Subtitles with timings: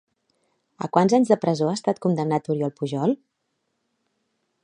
[0.85, 3.17] A quants anys de presó ha estat condemnat Oriol Pujol?